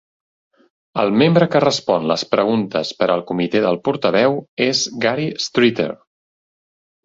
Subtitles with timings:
[1.03, 5.91] El membre que respon les preguntes per al comitè del portaveu és Gary Streeter.